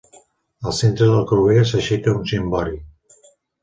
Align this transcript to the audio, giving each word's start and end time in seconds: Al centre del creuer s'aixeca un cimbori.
Al 0.71 0.75
centre 0.77 1.11
del 1.13 1.29
creuer 1.33 1.69
s'aixeca 1.73 2.17
un 2.19 2.29
cimbori. 2.35 2.79